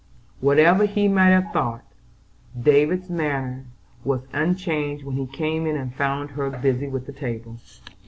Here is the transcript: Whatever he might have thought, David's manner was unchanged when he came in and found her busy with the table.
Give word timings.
Whatever 0.39 0.87
he 0.87 1.07
might 1.07 1.29
have 1.29 1.53
thought, 1.53 1.83
David's 2.59 3.07
manner 3.07 3.65
was 4.03 4.21
unchanged 4.33 5.03
when 5.05 5.15
he 5.15 5.27
came 5.27 5.67
in 5.67 5.75
and 5.77 5.93
found 5.93 6.31
her 6.31 6.49
busy 6.49 6.87
with 6.87 7.05
the 7.05 7.13
table. 7.13 7.59